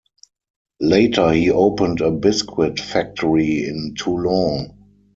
[0.79, 4.75] Later he opened a biscuit factory in Toulon.